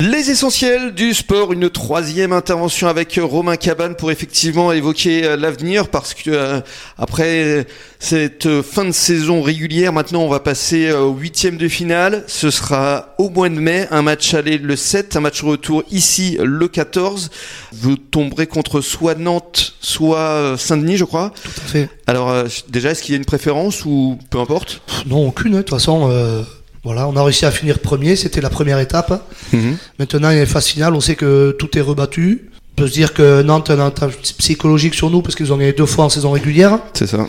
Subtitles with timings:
[0.00, 5.88] Les essentiels du sport, une troisième intervention avec Romain Cabane pour effectivement évoquer euh, l'avenir
[5.88, 6.60] parce que euh,
[6.96, 7.66] après
[7.98, 12.22] cette fin de saison régulière, maintenant on va passer au huitième de finale.
[12.28, 16.38] Ce sera au mois de mai, un match aller le 7, un match retour ici
[16.40, 17.28] le 14.
[17.72, 21.32] Vous tomberez contre soit Nantes, soit euh, Saint-Denis, je crois.
[21.42, 21.90] Tout à fait.
[22.06, 24.80] Alors déjà, est-ce qu'il y a une préférence ou peu importe?
[25.06, 25.54] Non, aucune.
[25.54, 26.44] De toute façon.
[26.88, 29.22] Voilà, on a réussi à finir premier, c'était la première étape.
[29.52, 29.76] Mhm.
[29.98, 32.48] Maintenant, il y a une phase finale, on sait que tout est rebattu.
[32.72, 35.58] On peut se dire que Nantes a un avantage psychologique sur nous parce qu'ils ont
[35.58, 36.78] gagné deux fois en saison régulière.
[36.94, 37.28] C'est ça.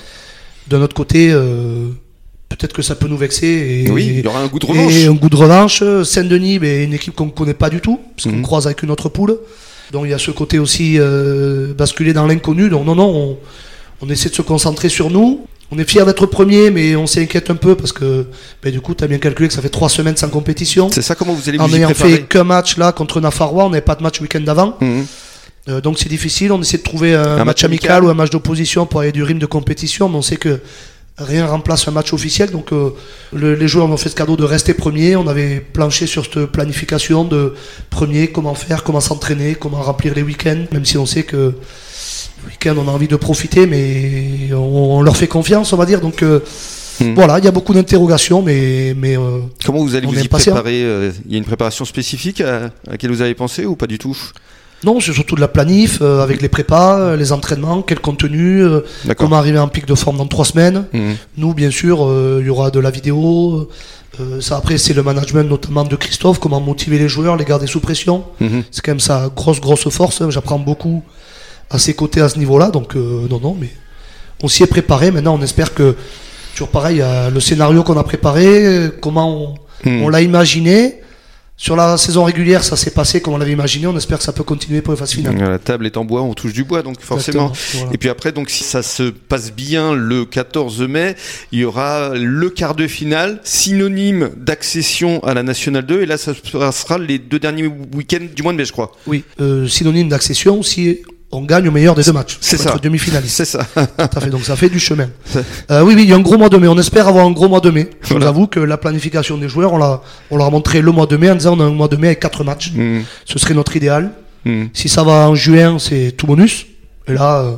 [0.69, 1.89] D'un autre côté, euh,
[2.47, 3.83] peut-être que ça peut nous vexer.
[3.85, 4.93] Et, oui, il y aura un goût de revanche.
[4.95, 5.83] Et un goût de revanche.
[6.05, 8.43] Saint-Denis, ben, une équipe qu'on ne connaît pas du tout, parce qu'on mhm.
[8.43, 9.39] croise avec une autre poule.
[9.91, 12.69] Donc il y a ce côté aussi euh, basculer dans l'inconnu.
[12.69, 13.37] Donc non, non, on,
[14.01, 17.49] on essaie de se concentrer sur nous on est fier d'être premier, mais on s'inquiète
[17.49, 18.25] un peu parce que
[18.63, 20.89] ben, du coup, tu as bien calculé que ça fait trois semaines sans compétition.
[20.91, 23.69] C'est ça, comment vous allez vous En n'ayant fait qu'un match là contre Nafarrois, on
[23.69, 24.77] n'avait pas de match week-end d'avant.
[24.81, 25.05] Mhm.
[25.67, 28.85] Euh, donc c'est difficile, on essaie de trouver un, match, amical, ou un match d'opposition
[28.85, 30.59] pour aller du rythme de compétition, mais on sait que
[31.19, 32.49] rien remplace un match officiel.
[32.49, 32.91] Donc euh,
[33.33, 35.15] les joueurs ont fait ce cadeau de rester premier.
[35.15, 37.53] On avait planché sur cette planification de
[37.89, 41.53] premier, comment faire, comment s'entraîner, comment remplir les week-ends, même si on sait que
[42.59, 46.01] week-end, on a envie de profiter, mais on, leur fait confiance, on va dire.
[46.01, 46.41] Donc euh,
[46.99, 47.13] hmm.
[47.13, 50.83] voilà, il y a beaucoup d'interrogations, mais, mais euh, comment vous allez vous y préparer
[50.83, 53.97] euh, Il y a une préparation spécifique à, laquelle vous avez pensé ou pas du
[53.97, 54.17] tout?
[54.83, 58.63] Non, c'est surtout de la planif, avec les prépas, les entraînements, quel contenu,
[59.17, 60.85] comment arriver en pic de forme dans trois semaines.
[60.93, 61.15] Hmm.
[61.35, 63.69] Nous, bien sûr, il y aura de la vidéo.
[64.39, 67.81] ça, après, c'est le management notamment de Christophe, comment motiver les joueurs, les garder sous
[67.81, 68.23] pression.
[68.39, 68.61] Hmm.
[68.71, 70.23] C'est quand même sa grosse, grosse force.
[70.29, 71.03] J'apprends beaucoup
[71.69, 72.69] à ses côtés à ce niveau-là.
[72.69, 73.69] Donc, euh, non, non, mais
[74.41, 75.11] on s'y est préparé.
[75.11, 75.95] Maintenant, on espère que,
[76.53, 80.03] toujours pareil, le scénario qu'on a préparé, comment on, hmm.
[80.03, 80.99] on l'a imaginé.
[81.59, 83.85] Sur la saison régulière, ça s'est passé comme on l'avait imaginé.
[83.85, 85.37] On espère que ça peut continuer pour les phases finales.
[85.37, 87.51] La table est en bois, on touche du bois, donc forcément.
[87.91, 91.17] Et puis après, donc si ça se passe bien le 14 mai,
[91.51, 96.03] il y aura le quart de finale, synonyme d'accession à la Nationale 2.
[96.03, 96.33] Et là, ça
[96.71, 98.93] sera les deux derniers week-ends du mois de mai, je crois.
[99.05, 100.63] Oui, euh, synonyme d'accession.
[100.63, 101.01] Si
[101.31, 102.37] on gagne au meilleur des deux matchs.
[102.41, 102.77] C'est ça.
[102.81, 103.35] Demi-finaliste.
[103.35, 103.65] C'est ça.
[103.75, 105.09] ça fait, donc ça fait du chemin.
[105.71, 106.67] Euh, oui, oui, il y a un gros mois de mai.
[106.67, 107.89] On espère avoir un gros mois de mai.
[108.01, 110.01] Je vous avoue que la planification des joueurs, on, l'a,
[110.31, 111.95] on leur a montré le mois de mai en disant on a un mois de
[111.95, 112.71] mai avec quatre matchs.
[112.73, 113.01] Mm.
[113.25, 114.11] Ce serait notre idéal.
[114.45, 114.65] Mm.
[114.73, 116.65] Si ça va en juin, c'est tout bonus.
[117.07, 117.55] Et là, euh,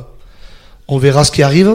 [0.88, 1.74] on verra ce qui arrive.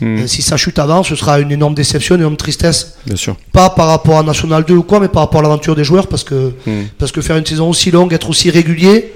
[0.00, 0.26] Mm.
[0.26, 2.94] si ça chute avant, ce sera une énorme déception, une énorme tristesse.
[3.06, 3.36] Bien sûr.
[3.52, 6.06] Pas par rapport à National 2 ou quoi, mais par rapport à l'aventure des joueurs,
[6.06, 6.52] parce que,
[6.98, 9.12] parce que faire une saison aussi longue, être aussi régulier,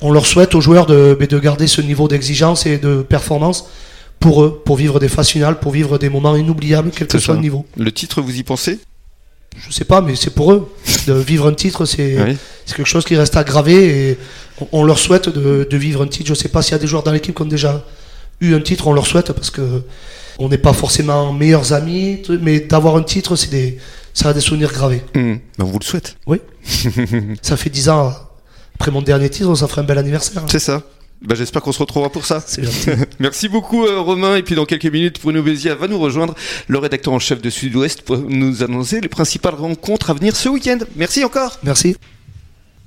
[0.00, 3.68] on leur souhaite aux joueurs de, de garder ce niveau d'exigence et de performance
[4.20, 7.34] pour eux, pour vivre des phases finales, pour vivre des moments inoubliables, quel que soit
[7.34, 7.64] le niveau.
[7.76, 8.80] Le titre, vous y pensez?
[9.66, 10.72] Je sais pas, mais c'est pour eux.
[11.06, 12.16] de vivre un titre, c'est
[12.66, 14.18] quelque chose qui reste aggravé et
[14.72, 16.28] on, leur souhaite de, vivre un titre.
[16.28, 17.84] Je sais pas s'il y a des joueurs dans l'équipe qui ont déjà
[18.40, 19.82] eu un titre, on leur souhaite parce que
[20.38, 23.78] on n'est pas forcément meilleurs amis, mais d'avoir un titre, c'est des,
[24.14, 25.02] ça a des souvenirs gravés.
[25.14, 25.34] Mmh.
[25.34, 26.16] Ben, on vous le souhaite.
[26.28, 26.38] Oui.
[27.42, 28.12] ça fait dix ans
[28.78, 30.44] après mon dernier titre, ça ferait un bel anniversaire.
[30.46, 30.82] C'est ça.
[31.20, 32.44] Bah, J'espère qu'on se retrouvera pour ça.
[33.18, 34.36] Merci beaucoup euh, Romain.
[34.36, 36.36] Et puis dans quelques minutes, Bruno Bézia va nous rejoindre,
[36.68, 40.48] le rédacteur en chef de Sud-Ouest, pour nous annoncer les principales rencontres à venir ce
[40.48, 40.78] week-end.
[40.94, 41.58] Merci encore.
[41.64, 41.96] Merci.